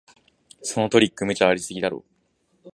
[0.63, 2.03] そのトリック、無茶ありすぎだろ